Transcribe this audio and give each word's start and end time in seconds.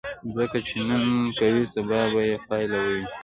څه 0.51 0.59
چې 0.67 0.77
نن 0.87 1.05
کوې، 1.37 1.63
سبا 1.73 1.99
به 2.11 2.21
یې 2.29 2.37
پایله 2.47 2.77
ووینې. 2.81 3.07